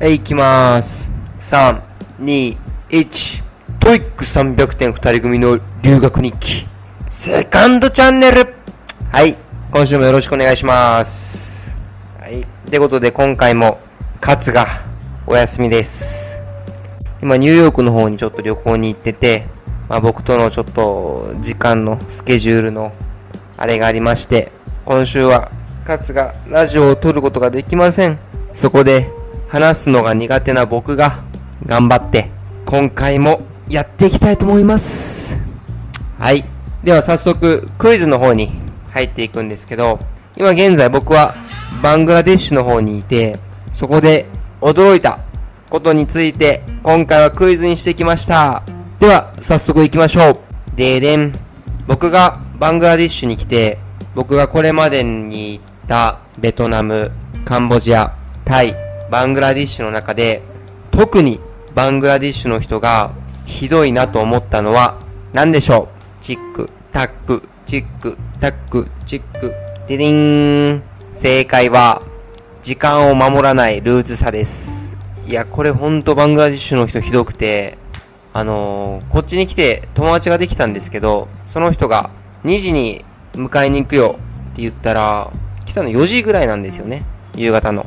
[0.00, 1.10] はい、行きまーす。
[1.40, 1.82] 3、
[2.20, 2.56] 2、
[2.88, 3.42] 1。
[3.80, 6.68] TOEIC 300点二人組の留学日記。
[7.10, 8.54] セカンドチャンネル
[9.10, 9.36] はい、
[9.72, 11.76] 今週もよろしくお願いします。
[12.20, 13.80] はい、ってことで今回も、
[14.24, 14.66] 勝が
[15.26, 16.44] お休みです。
[17.20, 19.48] 今、ニューヨークの方にちょっと旅行に行ってて、
[19.88, 22.92] まあ僕とのちょっと時間のスケジュールの
[23.56, 24.52] あれがありまして、
[24.84, 25.50] 今週は
[25.84, 28.20] 勝がラジオを撮ることができません。
[28.52, 29.17] そこで
[29.48, 31.24] 話すのが苦手な僕が
[31.66, 32.30] 頑張って
[32.66, 35.36] 今回もやっていきたいと思います。
[36.18, 36.44] はい。
[36.84, 38.50] では早速クイズの方に
[38.90, 39.98] 入っていくんですけど、
[40.36, 41.34] 今現在僕は
[41.82, 43.38] バングラデシュの方にいて、
[43.72, 44.26] そこで
[44.60, 45.20] 驚いた
[45.70, 48.62] ことについて今回はクイズにしてきました。
[49.00, 50.38] では早速行きましょう。
[50.76, 51.32] ででん。
[51.86, 53.78] 僕がバングラディッシュに来て、
[54.14, 57.12] 僕がこれまでに行ったベトナム、
[57.44, 60.42] カンボジア、タイ、バングラディッシュの中で、
[60.90, 61.40] 特に
[61.74, 63.12] バングラディッシュの人が
[63.46, 64.98] ひどいなと思ったのは
[65.32, 65.88] 何でしょ
[66.20, 66.22] う？
[66.22, 69.54] チック、タック、チック、タック、チック、
[69.86, 70.82] ディディーン。
[71.14, 72.02] 正解は、
[72.62, 74.96] 時間を守らないルーズさです。
[75.26, 77.76] いや、これほんとバングラディッシュの人ひどくて、
[78.32, 82.10] あのーこっちに来て友達ができたんですけど、その人が
[82.44, 84.18] 2時に迎えに行くよ
[84.52, 85.32] って言ったら、
[85.64, 87.04] 来たの4時ぐらいなんですよね。
[87.34, 87.86] 夕方の。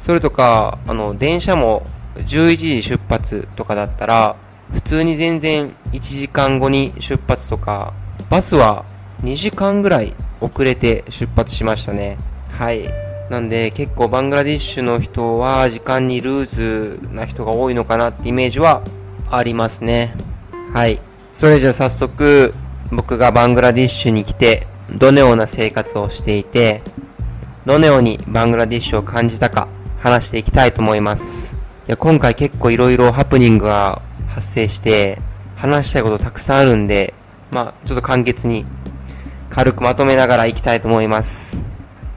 [0.00, 4.36] それとか、あの、電車も11時出発とかだったら、
[4.72, 7.92] 普通に全然1時間後に出発とか、
[8.30, 8.84] バスは
[9.22, 12.18] 2時間ぐらい遅れて出発しましたね。
[12.50, 12.90] はい。
[13.28, 18.82] なんで結構バングラディッシュの人は時間にルーズな人が多いのかなってイメージは
[19.30, 20.14] ありますね。
[20.72, 21.00] はい。
[21.32, 22.54] それじゃあ早速
[22.90, 26.82] 僕がバングラディッシュに来てどのような生活をしていて
[27.66, 29.68] どのようにバングラディッシュを感じたか
[30.00, 31.56] 話していきたいと思います。
[31.86, 35.20] いや今回結構いろいろハプニングが発生して
[35.56, 37.14] 話したいことたくさんあるんで
[37.50, 38.64] まあちょっと簡潔に
[39.50, 41.60] 軽くまとめながら行きたいと思います。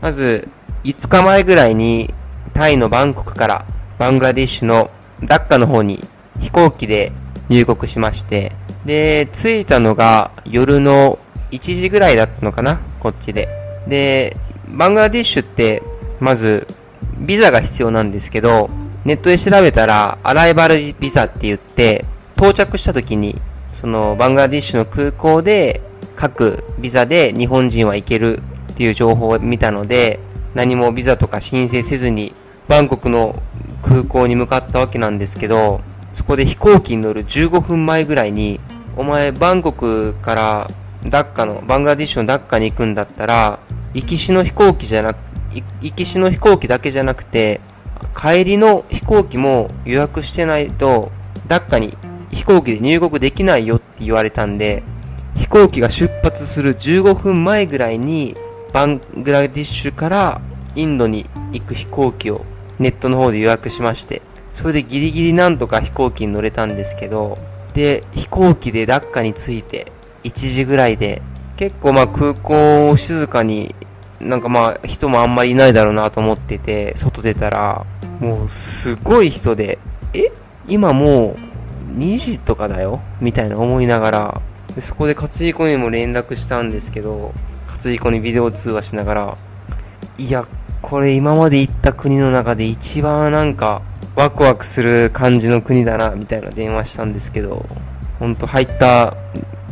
[0.01, 0.47] まず、
[0.83, 2.13] 5日前ぐらいに
[2.53, 3.65] タイのバンコクから
[3.97, 4.91] バングラディッシュの
[5.23, 6.07] ダッカの方に
[6.39, 7.11] 飛行機で
[7.49, 8.51] 入国しまして、
[8.85, 11.17] で、着いたのが夜の
[11.51, 13.49] 1時ぐらいだったのかなこっちで。
[13.87, 14.37] で、
[14.67, 15.81] バングラディッシュって、
[16.19, 16.67] まず、
[17.23, 18.69] ビザが必要なんですけど、
[19.05, 23.41] ネットで調べたら、アライバルビザって言って、到着した時に、
[23.71, 25.81] そのバングラディッシュの空港で、
[26.15, 28.41] 各ビザで日本人は行ける
[28.71, 30.19] っていう情報を見たので、
[30.53, 32.33] 何もビザとか申請せずに、
[32.67, 33.41] バンコクの
[33.81, 35.81] 空港に向かったわけなんですけど、
[36.13, 38.59] そこで飛行機に乗る15分前ぐらいに、
[38.95, 40.71] お前バンコクから
[41.05, 43.59] ダッカの、バングラディッシュのダッカに行くんだったら、
[43.93, 45.17] 行きしの飛行機じゃなく、
[45.81, 47.61] 行きしの飛行機だけじゃなくて、
[48.15, 51.11] 帰りの飛行機も予約してないと、
[51.47, 51.97] ダッカに
[52.31, 54.83] 飛行機で入国できないよって言われたんで、
[55.35, 58.35] 飛行機が出発する15分前ぐらいに、
[58.71, 60.41] バングラディッシュから
[60.75, 62.43] インドに行く飛行機を
[62.79, 64.21] ネットの方で予約しまして、
[64.51, 67.37] それでギリギリなんとか飛行機に乗れたんですけど、
[67.73, 69.91] で、飛行機でダッカに着いて
[70.23, 71.21] 1時ぐらいで、
[71.57, 73.75] 結構まあ空港を静かに、
[74.23, 77.85] なんかまあ人もあんまりいないだろうなと思ってて、外出たら、
[78.19, 79.79] もうすごい人で、
[80.13, 80.31] え
[80.67, 81.35] 今も
[81.95, 83.01] う2時とかだよ？
[83.21, 84.41] みたいな思いながら、
[84.75, 87.33] でそこで勝彦にも連絡したんですけど、
[87.67, 89.37] 勝彦にビデオ通話しながら、
[90.17, 90.47] いや、
[90.81, 93.81] これ今まで行った国の中で一番なんか
[94.15, 97.65] ワクワクする感じの国だな、みたいな電話したんですけど、
[98.19, 99.15] ほんと入った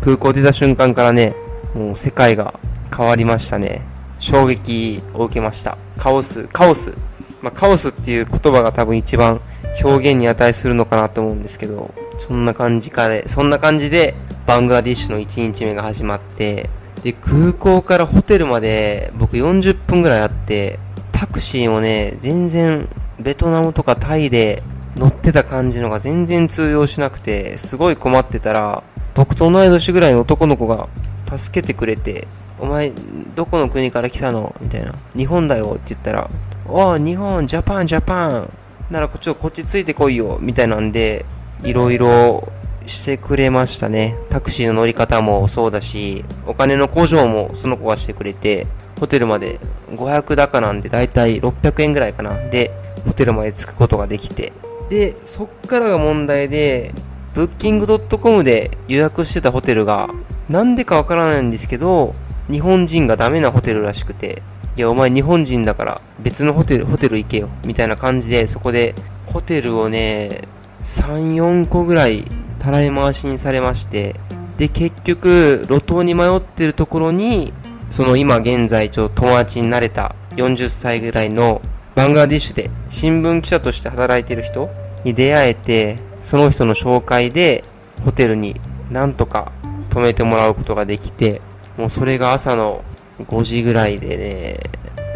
[0.02, 1.36] 空港出た瞬間からね、
[1.74, 2.60] もう世界が
[2.96, 3.82] 変わりましたね。
[4.22, 5.78] 衝撃を受けました。
[5.98, 6.96] カオス、カオス。
[7.42, 9.42] まあ、カオスっていう言葉が多分一番
[9.84, 14.14] 表現に値するのかなと思うんですけど、そんな感じかで、そんな感じで
[14.46, 16.70] バングラディッシュの1日目が始まって、
[17.04, 20.80] で、空港からホテルまで僕40分ぐらいあって、
[21.12, 22.88] タクシーもね、全然
[23.20, 24.62] ベトナムとかタイで
[24.98, 28.84] 乗ってた感じのが全然通用しなくて、すごい困ってたら、
[29.16, 30.90] 僕と同い年ぐらいの男の子が
[31.36, 32.28] 助けてくれて、
[32.62, 32.94] お前、
[33.36, 34.56] どこの国から来たの？
[34.62, 34.94] みたいな。
[35.16, 36.30] 日本だよって言ったら、
[36.68, 38.50] おい、日本、 Japan、Japan。
[38.92, 40.38] なら、こっち、こっちついてこいよ。
[40.40, 41.26] みたいなんで、
[41.64, 42.48] いろいろ
[42.86, 44.16] してくれましたね。
[44.30, 48.68] タクシーの乗り方もそうだし、お金の補助もその子がしてくれて、
[49.00, 49.60] ホテルまで
[49.90, 52.38] 500高なんで、だいたい600円ぐらいかな。
[52.38, 52.72] で、
[53.06, 54.54] ホテルまで着くことができて。
[54.90, 56.94] で、そっからが問題で、
[57.34, 60.10] Booking.com で予約してたホテルが、
[60.50, 62.14] なんでかわからないんですけど、
[62.50, 64.42] 日本人がダメなホテルらしくて、
[64.78, 68.96] いや、お前日本人だから別のホテル、ホテル行けよ、みたいな感じで、そこで
[69.26, 70.42] ホテルをね、
[70.82, 72.26] 3、4個ぐらい
[72.60, 74.16] たらい回しにされまして、
[74.58, 77.54] で、結局、路頭に迷ってるところに、
[77.90, 81.62] その今現在ちょっと友達になれた40歳ぐらいの
[81.94, 84.70] バングラディッシュで新聞記者として働いてる人
[85.04, 87.66] に出会えて、その人の紹介で
[88.06, 88.56] ホテルに
[88.90, 89.52] なんとか
[89.90, 91.42] 泊めてもらうことができて、
[91.82, 92.84] もうそれが朝の
[93.18, 94.60] 5時ぐらいでね、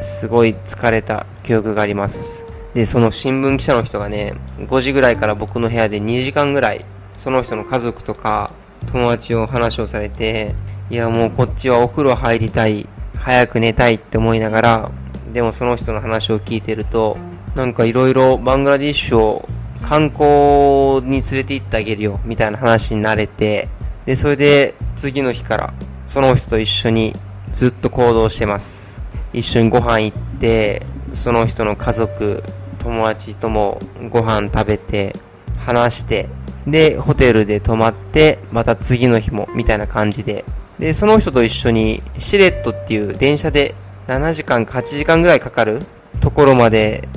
[0.02, 2.44] すごい疲れた記憶があります。
[2.74, 6.84] で、その新聞記者の人がね、5時ぐらいから僕の部屋で2時間ぐらい、
[7.18, 8.52] その人の家族とか
[8.88, 10.56] 友達を話をされて、
[10.90, 14.92] いやもうこっちはお風呂入りたい、早く寝たいって思いながら、
[15.34, 17.16] でもその人の話を聞いてると、
[17.54, 19.48] なんかいろいろバングラディッシュを
[19.84, 23.70] 観光に連れて行ってあげるよ、みたいな話になれて、
[24.06, 25.74] で、それで次の日から
[26.06, 27.16] その人と一緒に
[27.52, 29.02] ずっと行動してます。
[29.34, 32.44] 一緒にご飯行って、その人の家族、
[32.80, 33.80] 友達とも
[34.10, 35.16] ご飯食べて、
[35.58, 36.30] 話して、
[36.68, 40.46] で、ホテルで泊まって、また次の日も、みたいな感じで。
[40.80, 43.76] で、その人と一緒に、シレットっていう電車で
[44.08, 45.82] 7時間か8時間ぐらいかかる
[46.22, 47.08] ところまで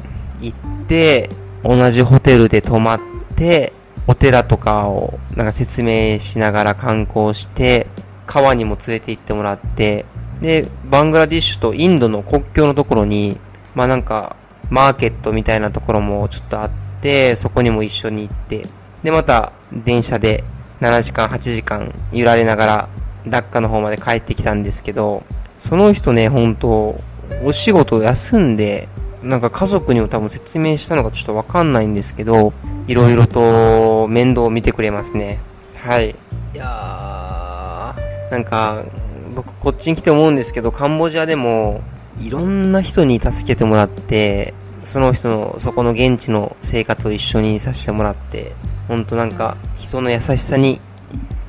[0.40, 1.28] 行って、
[1.62, 3.00] 同じホテルで泊まっ
[3.36, 3.72] て、
[4.06, 7.86] お寺とかをなんか説明しながら観光して、
[8.28, 10.04] 川にも連れて行ってもらって、
[10.40, 13.38] で、バングラディッシュとインドの国境のところに、
[13.74, 14.36] まあなんか、
[14.70, 16.70] マーケットみたいなところもちょっとあっ
[17.00, 18.68] て、そこにも一緒に行って、
[19.02, 20.44] で、また電車で
[20.80, 22.88] 7時間、8時間揺られながら、
[23.26, 25.24] ダッカの方まで帰ってきたんですけど、
[25.56, 27.00] その人ね、本当
[27.42, 28.88] お仕事休んで、
[29.22, 32.52] なんか家族にも多分説明したのかちょっとわかんないんですけど、
[32.86, 35.40] いろいろと面倒を見てくれますね。
[35.76, 36.10] はい。
[36.10, 36.14] い
[36.54, 37.07] やー、
[38.30, 38.84] なんか、
[39.34, 41.82] 僕こっちに来て思うんですけど、カンボジアでも、
[42.20, 44.54] いろんな人に助けてもらって、
[44.84, 48.52] その人の、そこの現地の生活を一緒にさせてもらって、
[48.88, 50.80] ほんとなんか、人の優しさに、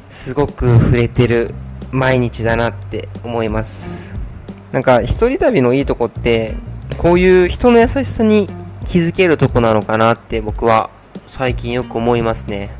[0.09, 1.53] すごく触れてる
[1.91, 4.15] 毎日だなって思います。
[4.71, 6.55] なんか、一人旅のいいとこって、
[6.97, 8.49] こういう人の優しさに
[8.85, 10.89] 気づけるとこなのかなって僕は
[11.27, 12.71] 最近よく思いますね。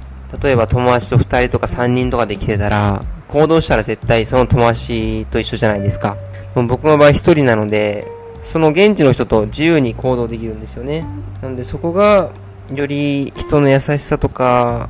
[0.42, 6.18] 例えば友達と2人とか3人とかで来てたら、行動したら絶対その友達と一緒じゃないですか。
[6.56, 8.08] でも僕の場合1人なので、
[8.42, 11.06] その現地の人と自由に行動できるんですよね。
[11.42, 12.31] なんでそこが、
[12.74, 14.90] より人の優しさとか、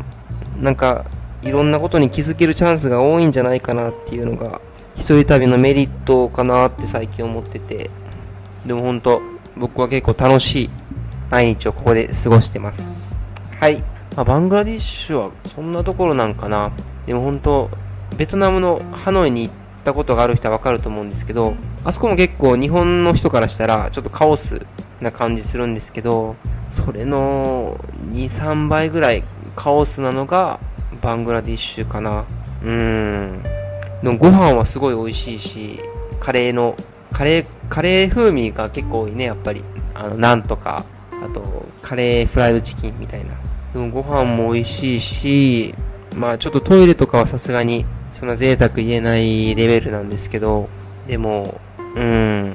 [0.60, 1.06] なんか、
[1.42, 4.62] いろんなことに気づけるチャンスが多いんじゃないかなっていうのが、
[4.96, 7.90] 一人旅のメリットかなって最近思ってて、
[8.66, 9.22] でも本当、
[9.58, 10.70] 僕は結構楽しい
[11.30, 13.16] 毎日をここで過ごしてます。
[13.60, 13.78] はい。
[14.16, 16.72] まあ、バングラディッシュはそんなところなんかな。
[17.06, 17.70] でも本当、
[18.19, 19.54] ベトナムのハノイに行っ
[19.86, 21.56] たことがある人はわかると思うんですけど、
[21.86, 24.66] あそこも結構日本の人からしたらちょっとカオス
[25.00, 26.36] な感じするんですけど、
[26.69, 27.80] それの
[28.12, 29.24] 2、3倍ぐらい
[29.56, 30.60] カオスなのが
[31.01, 32.25] バングラディッシュかな。
[32.62, 33.42] うん。
[34.04, 35.80] でもご飯はすごい美味しいし、
[36.19, 36.75] カレーの、
[37.13, 39.63] カレー、カレー風味が結構多いね、やっぱり。
[39.94, 40.83] あの、なんとか、
[41.24, 43.30] あと、カレーフライドチキンみたいな。
[43.71, 45.75] でもご飯も美味しいし、
[46.18, 50.70] まあちょっとトイレとかはさすがにそんな贅沢言えないレベルなんですけど、
[51.08, 51.60] でも、
[51.96, 52.54] うん、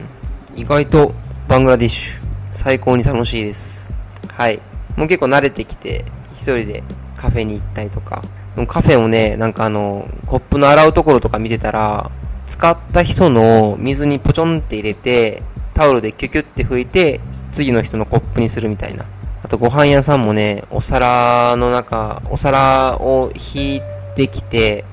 [0.54, 1.14] 意外と
[1.48, 2.20] バングラディッシュ、
[2.52, 3.90] 最高に楽しいです。
[4.28, 4.60] はい。
[4.96, 6.82] もう結構慣れてきて、一人で
[7.16, 8.22] カフェに行ったりとか、
[8.54, 12.10] でもカフェもね、なんかあの、コップの洗うところとか見てたら、
[12.46, 19.06] 使った人の水にポチョンって入れて、タオルでキュキュって拭いて、次の人のコップにするみたいな。
[19.42, 23.82] あとご飯屋さんもね、お皿の中、お皿を引い
[24.14, 24.84] てきて、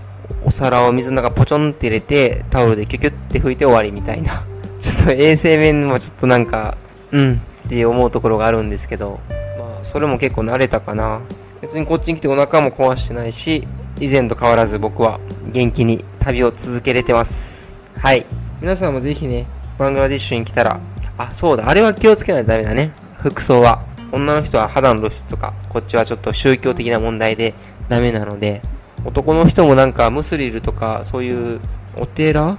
[0.46, 4.46] お皿を水の中ポチョンって入れて、タオルでキュキュって拭いて終わりみたいな。
[4.82, 6.78] ちょっと衛生面もちょっとなんか、
[7.12, 9.20] うんって思うところがあるんですけど、
[9.58, 11.22] まあ、それも結構慣れたかな。
[11.62, 13.68] 別にこっちに来てお腹も壊してないし、
[14.00, 15.20] 以前と変わらず僕は
[15.52, 17.72] 元気に旅を続けれてます。
[17.98, 18.26] はい。
[18.62, 19.46] 皆さんもぜひね、
[19.78, 20.80] バングラディッシュに来たら、
[21.18, 22.92] あ、そうだ、あれは気をつけないとダメだね。
[23.20, 23.84] 服装は。
[24.12, 27.54] 女の人は肌の露出とか、こっちはちょっと宗教的な問題で
[27.88, 28.62] ダメなので、
[29.06, 31.60] 男の人もなんかムスリルとか、そういう
[31.98, 32.58] お寺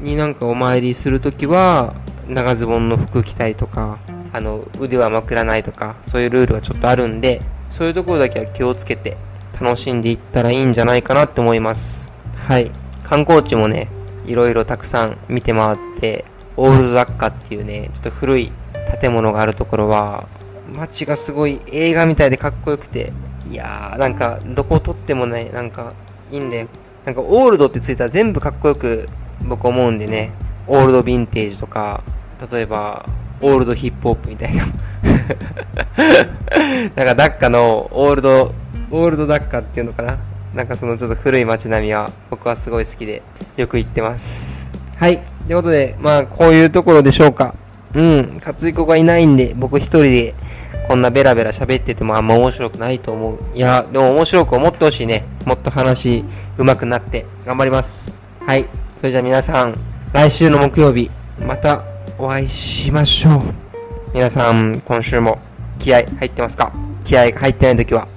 [0.00, 1.94] になんかお参りするときは、
[2.28, 3.98] 長ズボンの服着たりとか、
[4.32, 9.16] あの、腕はまくらないとか、そういうルールがちょっとあるんで、そういうところだけは気をつけて
[9.60, 12.12] 楽しんでいったらいいんじゃないかなって思います。
[12.34, 12.70] はい。
[13.02, 13.88] 観光地もね、
[14.26, 16.24] いろいろたくさん見て回って、
[16.56, 18.52] オールドダッカっていうね、ちょっと古い
[19.00, 20.28] 建物があるところは、
[20.74, 23.12] 街がすごい映画みたいでかっこよくて、
[23.50, 25.94] いやー、なんか、どこを撮ってもね、なんか、
[26.30, 26.68] いいんだよ。
[27.04, 29.08] なんか、オールドってついたら全部かっこよく、
[29.46, 30.32] 僕思うんでね、
[30.66, 32.02] オールドヴィンテージとか、
[32.50, 33.06] 例えば、
[33.40, 34.64] オールドヒップホップみたいな
[36.96, 38.52] なんかダッカのオールド、
[38.90, 40.18] オールドダッカっていうのかな
[40.54, 43.22] なんかそのちょっと古い街並みは僕はすごい好きで
[43.56, 44.72] よく行ってます。
[44.96, 45.18] はい。
[45.46, 47.54] ということで、まあこういうところでしょうか。
[47.94, 48.40] うん。
[48.44, 50.34] 勝彦がいないんで僕一人で
[50.88, 53.38] こんなベラベラ喋っててもあんま面白くないと思う。
[53.54, 55.26] いや、でも面白く思ってほしいね。
[55.44, 56.24] もっと話
[56.56, 58.10] 上手くなって頑張ります。
[58.46, 58.64] はい。
[58.96, 59.78] それじゃあ皆さん、
[60.14, 61.10] 来週の木曜日、
[61.46, 61.84] また
[62.18, 63.42] お会いしましょう。
[64.14, 65.38] 皆さん、今週も
[65.78, 66.72] 気合入ってますか？
[67.04, 68.08] 気合が入ってない時は、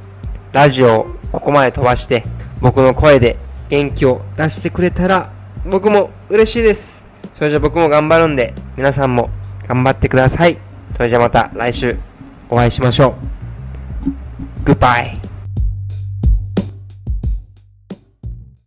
[0.53, 2.23] ラジオをここまで飛ばして、
[2.61, 3.37] 僕の声で
[3.67, 5.29] 元気を出してくれたら、
[5.65, 7.05] 僕も嬉しいです。
[7.33, 9.29] それじゃあ僕も頑張るんで、皆さんも
[9.67, 10.57] 頑張ってください。
[10.95, 11.97] それじゃあまた来週
[12.51, 13.15] お会いしましょ
[14.05, 14.65] う。
[14.65, 15.30] グッバイ。